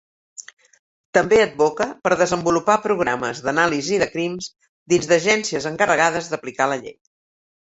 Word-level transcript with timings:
També 1.17 1.37
advoca 1.41 1.85
per 2.07 2.13
desenvolupar 2.21 2.77
programes 2.87 3.43
d'anàlisi 3.49 4.01
de 4.05 4.09
crims 4.15 4.49
dins 4.95 5.11
d'agències 5.13 5.69
encarregades 5.75 6.33
d'aplicar 6.33 6.73
la 6.75 6.81
llei. 6.83 6.99